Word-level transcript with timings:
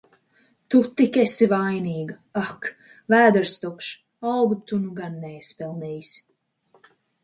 Tu 0.73 0.79
tik 1.01 1.19
esi 1.23 1.47
vainīga! 1.51 2.17
Ak! 2.43 2.71
Vēders 3.17 3.55
tukšs! 3.67 3.93
Algu 4.35 4.61
tu 4.69 4.85
nu 4.89 4.99
gan 5.03 5.25
neesi 5.25 5.63
pelnījis. 5.63 6.21